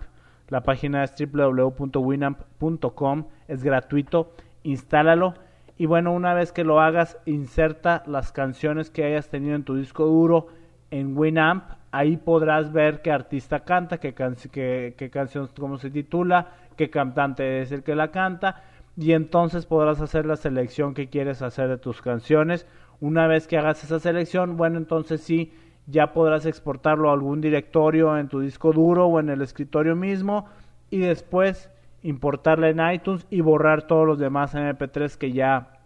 la 0.49 0.61
página 0.61 1.03
es 1.03 1.13
www.winamp.com, 1.15 3.25
es 3.47 3.63
gratuito, 3.63 4.33
instálalo 4.63 5.35
y 5.77 5.85
bueno, 5.85 6.11
una 6.11 6.33
vez 6.33 6.51
que 6.51 6.63
lo 6.63 6.81
hagas, 6.81 7.19
inserta 7.25 8.01
las 8.07 8.31
canciones 8.31 8.89
que 8.89 9.05
hayas 9.05 9.29
tenido 9.29 9.55
en 9.55 9.63
tu 9.63 9.75
disco 9.75 10.05
duro, 10.05 10.47
en 10.91 11.15
Winamp. 11.15 11.65
Ahí 11.91 12.17
podrás 12.17 12.73
ver 12.73 13.01
qué 13.01 13.11
artista 13.11 13.61
canta, 13.61 13.99
qué, 13.99 14.13
qué, 14.13 15.09
canción, 15.11 15.49
cómo 15.57 15.77
se 15.77 15.91
titula, 15.91 16.47
qué 16.75 16.89
cantante 16.89 17.61
es 17.61 17.71
el 17.71 17.83
que 17.83 17.95
la 17.95 18.11
canta. 18.11 18.63
Y 18.99 19.13
entonces 19.13 19.65
podrás 19.65 20.01
hacer 20.01 20.25
la 20.25 20.35
selección 20.35 20.93
que 20.93 21.07
quieres 21.07 21.41
hacer 21.41 21.69
de 21.69 21.77
tus 21.77 22.01
canciones. 22.01 22.67
Una 22.99 23.27
vez 23.27 23.47
que 23.47 23.57
hagas 23.57 23.81
esa 23.81 23.97
selección, 23.97 24.57
bueno, 24.57 24.77
entonces 24.77 25.21
sí, 25.21 25.53
ya 25.87 26.11
podrás 26.11 26.45
exportarlo 26.45 27.09
a 27.09 27.13
algún 27.13 27.39
directorio 27.39 28.17
en 28.17 28.27
tu 28.27 28.41
disco 28.41 28.73
duro 28.73 29.05
o 29.05 29.21
en 29.21 29.29
el 29.29 29.41
escritorio 29.41 29.95
mismo. 29.95 30.49
Y 30.89 30.97
después 30.97 31.71
importarla 32.03 32.67
en 32.67 32.93
iTunes 32.93 33.25
y 33.29 33.39
borrar 33.39 33.87
todos 33.87 34.05
los 34.05 34.19
demás 34.19 34.53
MP3 34.53 35.17
que 35.17 35.31
ya, 35.31 35.79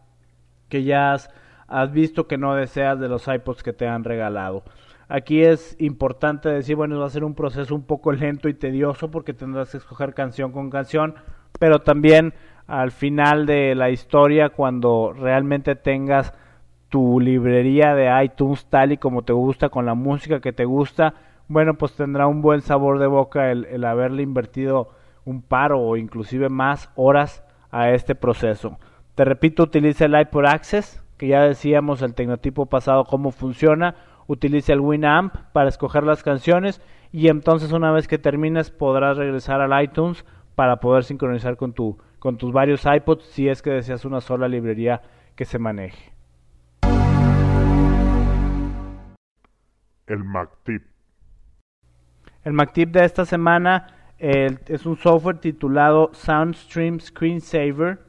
que 0.67 0.83
ya 0.83 1.13
has, 1.13 1.29
has 1.67 1.91
visto 1.91 2.27
que 2.27 2.39
no 2.39 2.55
deseas 2.55 2.99
de 2.99 3.09
los 3.09 3.27
iPods 3.27 3.61
que 3.61 3.73
te 3.73 3.87
han 3.87 4.03
regalado. 4.03 4.63
Aquí 5.07 5.43
es 5.43 5.75
importante 5.77 6.49
decir, 6.49 6.75
bueno, 6.75 6.99
va 6.99 7.05
a 7.05 7.11
ser 7.11 7.23
un 7.23 7.35
proceso 7.35 7.75
un 7.75 7.85
poco 7.85 8.11
lento 8.11 8.49
y 8.49 8.55
tedioso 8.55 9.11
porque 9.11 9.35
tendrás 9.35 9.69
que 9.69 9.77
escoger 9.77 10.15
canción 10.15 10.51
con 10.51 10.71
canción, 10.71 11.13
pero 11.59 11.83
también 11.83 12.33
al 12.67 12.91
final 12.91 13.45
de 13.45 13.75
la 13.75 13.89
historia, 13.89 14.49
cuando 14.49 15.13
realmente 15.13 15.75
tengas 15.75 16.33
tu 16.89 17.19
librería 17.19 17.95
de 17.95 18.23
iTunes 18.23 18.65
tal 18.67 18.91
y 18.91 18.97
como 18.97 19.23
te 19.23 19.33
gusta, 19.33 19.69
con 19.69 19.85
la 19.85 19.95
música 19.95 20.39
que 20.39 20.53
te 20.53 20.65
gusta, 20.65 21.15
bueno, 21.47 21.73
pues 21.73 21.93
tendrá 21.93 22.27
un 22.27 22.41
buen 22.41 22.61
sabor 22.61 22.99
de 22.99 23.07
boca 23.07 23.51
el, 23.51 23.83
haberle 23.83 24.23
invertido 24.23 24.91
un 25.25 25.41
par 25.41 25.73
o 25.73 25.97
inclusive 25.97 26.49
más 26.49 26.89
horas 26.95 27.43
a 27.71 27.89
este 27.91 28.15
proceso. 28.15 28.77
Te 29.15 29.25
repito, 29.25 29.63
utiliza 29.63 30.05
el 30.05 30.19
iPod 30.19 30.45
Access, 30.45 31.03
que 31.17 31.27
ya 31.27 31.41
decíamos 31.41 32.01
el 32.01 32.13
tecnotipo 32.13 32.65
pasado 32.65 33.05
cómo 33.05 33.31
funciona. 33.31 33.95
Utiliza 34.27 34.73
el 34.73 34.79
Winamp 34.79 35.35
para 35.51 35.69
escoger 35.69 36.03
las 36.03 36.23
canciones 36.23 36.81
y 37.11 37.27
entonces 37.27 37.71
una 37.71 37.91
vez 37.91 38.07
que 38.07 38.17
termines 38.17 38.71
podrás 38.71 39.17
regresar 39.17 39.61
al 39.61 39.83
iTunes 39.83 40.25
para 40.55 40.77
poder 40.77 41.03
sincronizar 41.03 41.57
con, 41.57 41.73
tu, 41.73 41.97
con 42.23 42.37
tus 42.37 42.53
varios 42.53 42.85
iPods 42.85 43.25
si 43.25 43.49
es 43.49 43.61
que 43.61 43.69
deseas 43.69 44.05
una 44.05 44.21
sola 44.21 44.47
librería 44.47 45.01
que 45.35 45.43
se 45.43 45.59
maneje. 45.59 46.13
El 50.07 50.23
MacTip. 50.23 50.83
El 52.45 52.53
MacTip 52.53 52.91
de 52.91 53.03
esta 53.03 53.25
semana 53.25 53.87
es 54.17 54.85
un 54.85 54.95
software 54.95 55.39
titulado 55.39 56.11
SoundStream 56.13 57.01
Screensaver, 57.01 57.99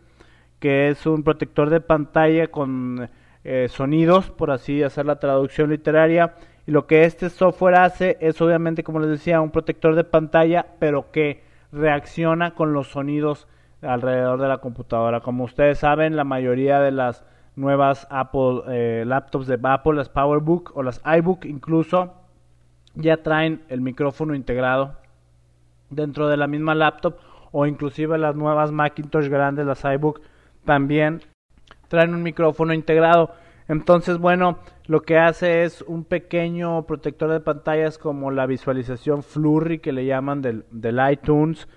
que 0.60 0.90
es 0.90 1.06
un 1.06 1.24
protector 1.24 1.68
de 1.68 1.80
pantalla 1.80 2.46
con 2.46 3.10
eh, 3.42 3.66
sonidos, 3.68 4.30
por 4.30 4.52
así 4.52 4.84
hacer 4.84 5.06
la 5.06 5.18
traducción 5.18 5.70
literaria. 5.70 6.36
Y 6.68 6.70
lo 6.70 6.86
que 6.86 7.02
este 7.02 7.30
software 7.30 7.80
hace 7.80 8.16
es 8.20 8.40
obviamente, 8.40 8.84
como 8.84 9.00
les 9.00 9.10
decía, 9.10 9.40
un 9.40 9.50
protector 9.50 9.96
de 9.96 10.04
pantalla, 10.04 10.66
pero 10.78 11.10
que 11.10 11.42
reacciona 11.72 12.54
con 12.54 12.72
los 12.72 12.92
sonidos 12.92 13.48
alrededor 13.84 14.40
de 14.40 14.48
la 14.48 14.58
computadora. 14.58 15.20
Como 15.20 15.44
ustedes 15.44 15.78
saben, 15.78 16.16
la 16.16 16.24
mayoría 16.24 16.80
de 16.80 16.90
las 16.90 17.24
nuevas 17.56 18.06
Apple 18.10 18.62
eh, 18.68 19.04
laptops 19.06 19.46
de 19.46 19.58
Apple, 19.62 19.94
las 19.94 20.08
PowerBook 20.08 20.72
o 20.74 20.82
las 20.82 21.00
iBook 21.04 21.44
incluso, 21.44 22.14
ya 22.94 23.18
traen 23.18 23.62
el 23.68 23.80
micrófono 23.80 24.34
integrado 24.34 24.96
dentro 25.90 26.28
de 26.28 26.36
la 26.36 26.46
misma 26.46 26.74
laptop 26.74 27.16
o 27.52 27.66
inclusive 27.66 28.18
las 28.18 28.34
nuevas 28.34 28.72
Macintosh 28.72 29.28
grandes, 29.28 29.66
las 29.66 29.84
iBook, 29.84 30.20
también 30.64 31.22
traen 31.88 32.14
un 32.14 32.22
micrófono 32.22 32.72
integrado. 32.72 33.30
Entonces, 33.68 34.18
bueno, 34.18 34.58
lo 34.86 35.02
que 35.02 35.18
hace 35.18 35.62
es 35.62 35.82
un 35.82 36.04
pequeño 36.04 36.84
protector 36.86 37.30
de 37.30 37.40
pantallas 37.40 37.96
como 37.96 38.30
la 38.30 38.46
visualización 38.46 39.22
Flurry 39.22 39.78
que 39.78 39.92
le 39.92 40.04
llaman 40.04 40.42
del, 40.42 40.64
del 40.70 41.00
iTunes, 41.10 41.68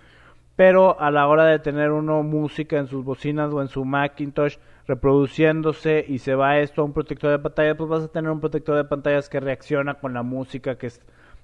pero 0.58 1.00
a 1.00 1.12
la 1.12 1.28
hora 1.28 1.46
de 1.46 1.60
tener 1.60 1.92
uno 1.92 2.24
música 2.24 2.80
en 2.80 2.88
sus 2.88 3.06
bocinas 3.06 3.54
o 3.54 3.62
en 3.62 3.68
su 3.68 3.86
Macintosh 3.86 4.58
reproduciéndose 4.88 6.04
y 6.08 6.18
se 6.18 6.34
va 6.34 6.58
esto 6.58 6.82
a 6.82 6.86
un 6.86 6.94
protector 6.94 7.30
de 7.30 7.38
pantalla, 7.38 7.78
pues 7.78 7.88
vas 7.88 8.04
a 8.04 8.08
tener 8.08 8.32
un 8.32 8.40
protector 8.40 8.76
de 8.76 8.84
pantallas 8.84 9.30
que 9.30 9.40
reacciona 9.40 10.00
con 10.00 10.16
la 10.16 10.24
música 10.24 10.76
que, 10.76 10.88
es, 10.88 11.00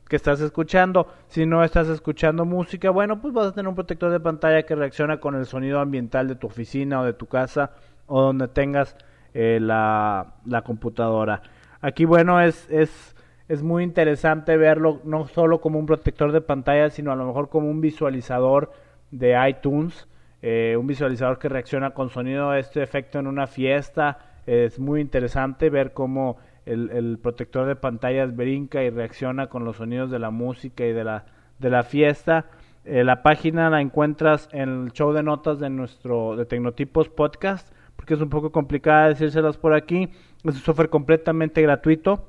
que 0.10 0.16
estás 0.16 0.42
escuchando. 0.42 1.08
Si 1.28 1.46
no 1.46 1.64
estás 1.64 1.90
escuchando 1.90 2.44
música, 2.44 2.90
bueno, 2.90 3.22
pues 3.22 3.36
vas 3.36 3.48
a 3.50 3.52
tener 3.52 3.68
un 3.68 3.76
protector 3.76 4.12
de 4.12 4.20
pantalla 4.20 4.64
que 4.64 4.74
reacciona 4.74 5.20
con 5.20 5.36
el 5.36 5.46
sonido 5.46 5.80
ambiental 5.80 6.28
de 6.28 6.36
tu 6.36 6.48
oficina 6.48 7.02
o 7.02 7.06
de 7.06 7.14
tu 7.14 7.28
casa 7.28 7.70
o 8.08 8.20
donde 8.20 8.48
tengas 8.48 8.98
eh, 9.36 9.60
la, 9.62 10.38
la, 10.46 10.64
computadora. 10.64 11.44
Aquí, 11.82 12.06
bueno, 12.06 12.42
es, 12.42 12.68
es, 12.72 13.16
es 13.48 13.62
muy 13.62 13.84
interesante 13.84 14.58
verlo 14.58 15.02
no 15.04 15.28
solo 15.28 15.62
como 15.62 15.78
un 15.78 15.86
protector 15.86 16.32
de 16.32 16.42
pantalla, 16.42 16.90
sino 16.90 17.12
a 17.12 17.16
lo 17.16 17.28
mejor 17.28 17.50
como 17.50 17.70
un 17.70 17.80
visualizador 17.80 18.72
de 19.14 19.36
iTunes. 19.48 20.08
Eh, 20.42 20.76
un 20.78 20.88
visualizador 20.88 21.40
que 21.40 21.48
reacciona 21.48 21.92
con 21.92 22.10
sonido, 22.10 22.54
este 22.54 22.84
efecto 22.84 23.20
en 23.20 23.28
una 23.28 23.48
fiesta. 23.48 24.20
Es 24.46 24.78
muy 24.80 25.00
interesante 25.00 25.70
ver 25.70 25.94
cómo 25.94 26.38
el, 26.66 27.20
protector 27.22 27.68
de 27.68 27.76
pantallas 27.76 28.36
brinca 28.36 28.84
y 28.84 28.90
reacciona 28.90 29.48
con 29.48 29.64
los 29.64 29.78
sonidos 29.78 30.12
de 30.12 30.20
la 30.20 30.32
música 30.32 30.86
y 30.86 30.94
de 30.94 31.04
la, 31.04 31.26
de 31.60 31.70
la 31.70 31.84
fiesta. 31.84 32.48
Eh, 32.86 33.04
la 33.04 33.24
página 33.24 33.70
la 33.70 33.80
encuentras 33.80 34.50
en 34.52 34.86
el 34.86 34.92
show 34.92 35.14
de 35.14 35.24
notas 35.24 35.60
de 35.60 35.70
nuestro 35.70 36.36
de 36.36 36.46
Tecnotipos 36.46 37.08
Podcast, 37.08 37.74
porque 37.96 38.16
es 38.16 38.22
un 38.22 38.30
poco 38.30 38.52
complicada 38.52 39.10
decírselas 39.10 39.58
por 39.58 39.74
aquí. 39.74 40.10
Es 40.44 40.46
un 40.46 40.54
software 40.54 40.90
completamente 40.90 41.62
gratuito. 41.62 42.28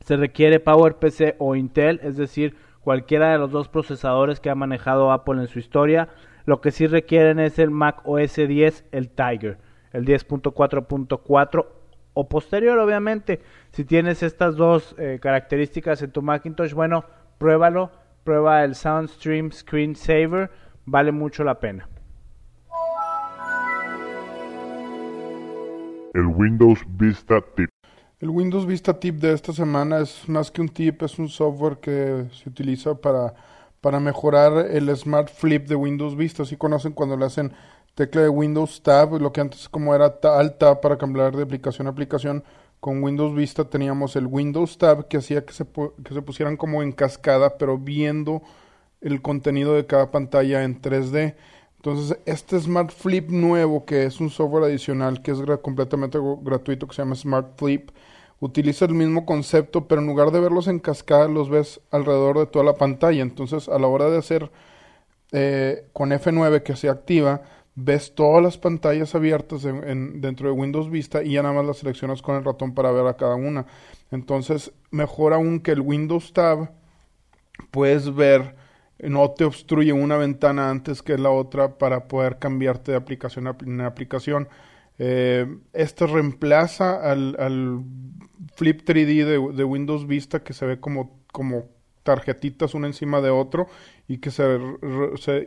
Se 0.00 0.16
requiere 0.16 0.60
PowerPC 0.60 1.36
o 1.38 1.56
Intel, 1.56 2.00
es 2.02 2.16
decir, 2.16 2.56
cualquiera 2.80 3.32
de 3.32 3.38
los 3.38 3.50
dos 3.50 3.68
procesadores 3.68 4.40
que 4.40 4.50
ha 4.50 4.54
manejado 4.54 5.12
Apple 5.12 5.40
en 5.40 5.48
su 5.48 5.58
historia. 5.58 6.08
Lo 6.46 6.60
que 6.60 6.70
sí 6.70 6.86
requieren 6.86 7.38
es 7.38 7.58
el 7.58 7.70
Mac 7.70 8.00
OS 8.04 8.36
10, 8.36 8.86
el 8.92 9.10
Tiger, 9.10 9.58
el 9.92 10.04
10.4.4 10.04 11.66
o 12.14 12.28
posterior, 12.28 12.78
obviamente. 12.78 13.40
Si 13.72 13.84
tienes 13.84 14.22
estas 14.22 14.56
dos 14.56 14.94
eh, 14.98 15.18
características 15.20 16.02
en 16.02 16.10
tu 16.10 16.22
Macintosh, 16.22 16.72
bueno, 16.72 17.04
pruébalo, 17.38 17.90
prueba 18.24 18.64
el 18.64 18.74
SoundStream 18.74 19.52
Screensaver, 19.52 20.50
vale 20.86 21.12
mucho 21.12 21.44
la 21.44 21.60
pena. 21.60 21.88
El 26.14 26.26
Windows 26.26 26.84
Vista 26.88 27.40
Tip. 27.54 27.70
El 28.20 28.28
Windows 28.28 28.66
Vista 28.66 29.00
Tip 29.00 29.14
de 29.14 29.32
esta 29.32 29.54
semana 29.54 30.00
es 30.00 30.28
más 30.28 30.50
que 30.50 30.60
un 30.60 30.68
tip, 30.68 31.02
es 31.02 31.18
un 31.18 31.30
software 31.30 31.78
que 31.78 32.26
se 32.34 32.50
utiliza 32.50 32.94
para, 32.94 33.32
para 33.80 33.98
mejorar 33.98 34.66
el 34.70 34.94
Smart 34.94 35.30
Flip 35.30 35.66
de 35.66 35.74
Windows 35.74 36.14
Vista. 36.14 36.44
Si 36.44 36.58
conocen 36.58 36.92
cuando 36.92 37.16
le 37.16 37.24
hacen 37.24 37.54
tecla 37.94 38.20
de 38.20 38.28
Windows 38.28 38.82
Tab, 38.82 39.18
lo 39.18 39.32
que 39.32 39.40
antes 39.40 39.70
como 39.70 39.94
era 39.94 40.18
Alt 40.22 40.62
para 40.82 40.98
cambiar 40.98 41.34
de 41.34 41.44
aplicación 41.44 41.86
a 41.86 41.90
aplicación, 41.90 42.44
con 42.78 43.02
Windows 43.02 43.34
Vista 43.34 43.64
teníamos 43.64 44.14
el 44.16 44.26
Windows 44.26 44.76
Tab 44.76 45.08
que 45.08 45.16
hacía 45.16 45.46
que 45.46 45.54
se, 45.54 45.64
que 45.64 46.12
se 46.12 46.20
pusieran 46.20 46.58
como 46.58 46.82
en 46.82 46.92
cascada, 46.92 47.56
pero 47.56 47.78
viendo 47.78 48.42
el 49.00 49.22
contenido 49.22 49.72
de 49.72 49.86
cada 49.86 50.10
pantalla 50.10 50.62
en 50.62 50.82
3D. 50.82 51.36
Entonces, 51.80 52.18
este 52.26 52.60
Smart 52.60 52.90
Flip 52.90 53.30
nuevo, 53.30 53.86
que 53.86 54.04
es 54.04 54.20
un 54.20 54.28
software 54.28 54.64
adicional 54.64 55.22
que 55.22 55.30
es 55.30 55.38
completamente 55.62 56.18
gratuito, 56.42 56.86
que 56.86 56.94
se 56.94 57.00
llama 57.00 57.14
Smart 57.14 57.58
Flip, 57.58 57.90
utiliza 58.38 58.84
el 58.84 58.92
mismo 58.92 59.24
concepto, 59.24 59.88
pero 59.88 60.02
en 60.02 60.06
lugar 60.06 60.30
de 60.30 60.40
verlos 60.40 60.68
en 60.68 60.78
cascada, 60.78 61.26
los 61.26 61.48
ves 61.48 61.80
alrededor 61.90 62.38
de 62.38 62.44
toda 62.44 62.66
la 62.66 62.74
pantalla. 62.74 63.22
Entonces, 63.22 63.66
a 63.70 63.78
la 63.78 63.86
hora 63.86 64.10
de 64.10 64.18
hacer 64.18 64.50
eh, 65.32 65.88
con 65.94 66.10
F9 66.10 66.62
que 66.62 66.76
se 66.76 66.90
activa, 66.90 67.40
ves 67.74 68.14
todas 68.14 68.42
las 68.42 68.58
pantallas 68.58 69.14
abiertas 69.14 69.62
dentro 69.62 70.48
de 70.48 70.52
Windows 70.52 70.90
Vista 70.90 71.22
y 71.22 71.32
ya 71.32 71.42
nada 71.42 71.54
más 71.54 71.64
las 71.64 71.78
seleccionas 71.78 72.20
con 72.20 72.36
el 72.36 72.44
ratón 72.44 72.74
para 72.74 72.92
ver 72.92 73.06
a 73.06 73.16
cada 73.16 73.36
una. 73.36 73.64
Entonces, 74.10 74.70
mejor 74.90 75.32
aún 75.32 75.60
que 75.60 75.70
el 75.70 75.80
Windows 75.80 76.34
Tab, 76.34 76.72
puedes 77.70 78.14
ver, 78.14 78.54
no 79.08 79.30
te 79.30 79.44
obstruye 79.44 79.92
una 79.92 80.16
ventana 80.16 80.70
antes 80.70 81.02
que 81.02 81.16
la 81.16 81.30
otra 81.30 81.78
para 81.78 82.08
poder 82.08 82.38
cambiarte 82.38 82.92
de 82.92 82.98
aplicación 82.98 83.46
a 83.46 83.86
aplicación. 83.86 84.48
Eh, 84.98 85.46
este 85.72 86.06
reemplaza 86.06 87.00
al, 87.10 87.84
Flip 88.54 88.82
3D 88.82 89.54
de, 89.54 89.64
Windows 89.64 90.06
Vista 90.06 90.42
que 90.42 90.52
se 90.52 90.66
ve 90.66 90.80
como, 90.80 91.20
como 91.32 91.64
tarjetitas 92.02 92.74
uno 92.74 92.86
encima 92.86 93.20
de 93.20 93.30
otro 93.30 93.68
y 94.08 94.18
que 94.18 94.30
se, 94.30 94.58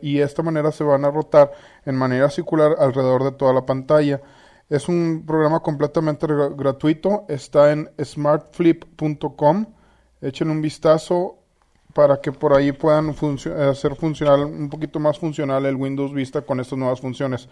y 0.02 0.18
de 0.18 0.24
esta 0.24 0.42
manera 0.42 0.72
se 0.72 0.84
van 0.84 1.04
a 1.04 1.10
rotar 1.10 1.52
en 1.84 1.94
manera 1.94 2.30
circular 2.30 2.76
alrededor 2.78 3.24
de 3.24 3.32
toda 3.32 3.52
la 3.52 3.66
pantalla. 3.66 4.20
Es 4.68 4.88
un 4.88 5.24
programa 5.26 5.60
completamente 5.60 6.26
gratuito, 6.26 7.26
está 7.28 7.72
en 7.72 7.90
smartflip.com. 8.02 9.66
Echen 10.20 10.50
un 10.50 10.62
vistazo 10.62 11.43
para 11.94 12.20
que 12.20 12.32
por 12.32 12.52
ahí 12.54 12.72
puedan 12.72 13.14
hacer 13.70 13.94
funcional 13.96 14.44
un 14.44 14.68
poquito 14.68 14.98
más 14.98 15.18
funcional 15.18 15.64
el 15.64 15.76
Windows 15.76 16.12
Vista 16.12 16.42
con 16.42 16.60
estas 16.60 16.78
nuevas 16.78 17.00
funciones. 17.00 17.48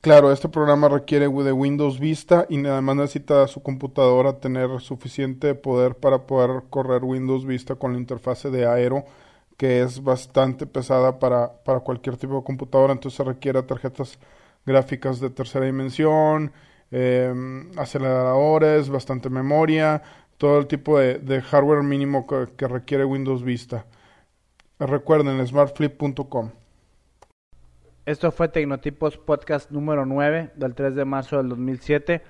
Claro, 0.00 0.32
este 0.32 0.48
programa 0.48 0.88
requiere 0.88 1.28
de 1.28 1.52
Windows 1.52 1.98
Vista 1.98 2.46
y 2.48 2.64
además 2.64 2.96
necesita 2.96 3.46
su 3.48 3.62
computadora 3.62 4.38
tener 4.38 4.80
suficiente 4.80 5.54
poder 5.56 5.96
para 5.96 6.26
poder 6.26 6.62
correr 6.70 7.02
Windows 7.04 7.44
Vista 7.44 7.74
con 7.74 7.92
la 7.92 7.98
interfase 7.98 8.50
de 8.50 8.64
Aero, 8.64 9.04
que 9.56 9.82
es 9.82 10.02
bastante 10.02 10.66
pesada 10.66 11.18
para, 11.18 11.52
para 11.64 11.80
cualquier 11.80 12.16
tipo 12.16 12.36
de 12.36 12.44
computadora, 12.44 12.92
entonces 12.92 13.16
se 13.16 13.24
requiere 13.24 13.60
tarjetas 13.64 14.18
gráficas 14.64 15.18
de 15.18 15.30
tercera 15.30 15.66
dimensión, 15.66 16.52
eh, 16.92 17.34
aceleradores, 17.76 18.88
bastante 18.88 19.28
memoria, 19.30 20.02
todo 20.38 20.60
el 20.60 20.66
tipo 20.66 20.98
de, 20.98 21.42
hardware 21.42 21.82
mínimo 21.82 22.26
que, 22.26 22.46
que, 22.56 22.66
requiere 22.66 23.04
Windows 23.04 23.42
Vista. 23.42 23.84
Recuerden, 24.78 25.46
smartflip.com. 25.46 26.52
Esto 28.06 28.32
fue 28.32 28.48
Tecnotipos 28.48 29.18
Podcast 29.18 29.70
número 29.70 30.06
9 30.06 30.52
del 30.54 30.74
3 30.74 30.94
de 30.94 31.04
marzo 31.04 31.36
del 31.36 31.50
2007. 31.50 32.22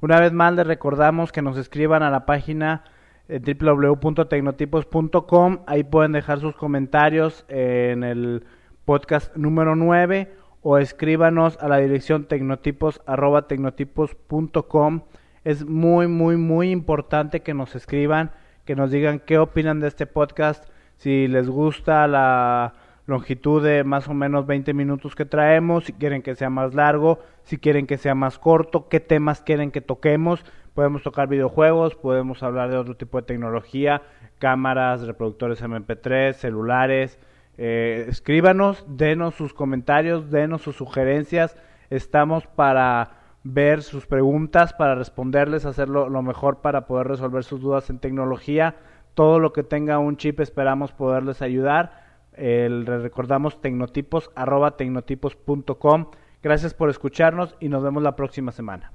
Una 0.00 0.18
vez 0.18 0.32
más 0.32 0.54
les 0.54 0.66
recordamos 0.66 1.30
que 1.30 1.42
nos 1.42 1.58
escriban 1.58 2.02
a 2.02 2.10
la 2.10 2.24
página 2.24 2.84
eh, 3.28 3.40
www.tecnotipos.com. 3.40 5.58
Ahí 5.66 5.84
pueden 5.84 6.12
dejar 6.12 6.40
sus 6.40 6.56
comentarios 6.56 7.44
en 7.48 8.02
el 8.04 8.46
podcast 8.86 9.36
número 9.36 9.76
9 9.76 10.32
o 10.62 10.78
escríbanos 10.78 11.58
a 11.60 11.68
la 11.68 11.76
dirección 11.78 12.24
tecnotipos@tecnotipos.com. 12.26 15.02
Es 15.46 15.64
muy 15.64 16.08
muy 16.08 16.36
muy 16.36 16.72
importante 16.72 17.38
que 17.42 17.54
nos 17.54 17.76
escriban, 17.76 18.32
que 18.64 18.74
nos 18.74 18.90
digan 18.90 19.20
qué 19.20 19.38
opinan 19.38 19.78
de 19.78 19.86
este 19.86 20.04
podcast, 20.04 20.68
si 20.96 21.28
les 21.28 21.48
gusta 21.48 22.08
la 22.08 22.74
longitud 23.06 23.62
de 23.62 23.84
más 23.84 24.08
o 24.08 24.12
menos 24.12 24.44
20 24.44 24.74
minutos 24.74 25.14
que 25.14 25.24
traemos, 25.24 25.84
si 25.84 25.92
quieren 25.92 26.22
que 26.22 26.34
sea 26.34 26.50
más 26.50 26.74
largo, 26.74 27.20
si 27.44 27.58
quieren 27.58 27.86
que 27.86 27.96
sea 27.96 28.16
más 28.16 28.40
corto, 28.40 28.88
qué 28.88 28.98
temas 28.98 29.40
quieren 29.40 29.70
que 29.70 29.80
toquemos. 29.80 30.44
Podemos 30.74 31.04
tocar 31.04 31.28
videojuegos, 31.28 31.94
podemos 31.94 32.42
hablar 32.42 32.72
de 32.72 32.78
otro 32.78 32.96
tipo 32.96 33.18
de 33.18 33.26
tecnología, 33.28 34.02
cámaras, 34.40 35.06
reproductores 35.06 35.62
MP3, 35.62 36.32
celulares. 36.32 37.20
Eh, 37.56 38.06
escríbanos, 38.08 38.84
denos 38.88 39.36
sus 39.36 39.54
comentarios, 39.54 40.28
denos 40.28 40.62
sus 40.62 40.74
sugerencias. 40.74 41.56
Estamos 41.88 42.48
para 42.48 43.15
ver 43.52 43.82
sus 43.82 44.06
preguntas, 44.06 44.72
para 44.72 44.94
responderles, 44.94 45.64
hacerlo 45.64 46.08
lo 46.08 46.22
mejor 46.22 46.60
para 46.60 46.86
poder 46.86 47.08
resolver 47.08 47.44
sus 47.44 47.60
dudas 47.60 47.90
en 47.90 47.98
tecnología. 47.98 48.76
Todo 49.14 49.38
lo 49.38 49.52
que 49.52 49.62
tenga 49.62 49.98
un 49.98 50.16
chip 50.16 50.40
esperamos 50.40 50.92
poderles 50.92 51.42
ayudar 51.42 52.06
recordamos 52.36 53.60
tecnotipos 53.60 54.30
arroba 54.34 54.76
tecnotipos.com. 54.76 56.06
Gracias 56.42 56.74
por 56.74 56.90
escucharnos 56.90 57.54
y 57.60 57.68
nos 57.68 57.82
vemos 57.82 58.02
la 58.02 58.14
próxima 58.14 58.52
semana. 58.52 58.92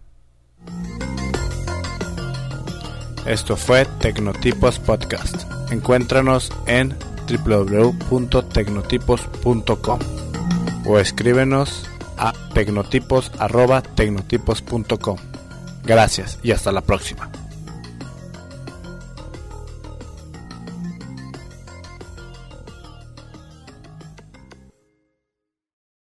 Esto 3.26 3.56
fue 3.56 3.86
Tecnotipos 4.00 4.78
Podcast. 4.80 5.44
Encuéntranos 5.72 6.52
en 6.66 6.96
www.tecnotipos.com 7.28 10.00
o 10.86 10.98
escríbenos 10.98 11.91
a 12.22 12.34
tecnotipos.tecnotipos.com. 12.54 15.18
Gracias 15.84 16.38
y 16.44 16.52
hasta 16.52 16.72
la 16.72 16.82
próxima. 16.82 17.32